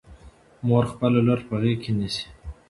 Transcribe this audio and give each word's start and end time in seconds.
مور 0.67 0.85
خپله 0.91 1.19
لور 1.25 1.39
په 1.47 1.55
غېږ 1.61 1.77
کې 1.83 1.91
نیسي. 1.97 2.25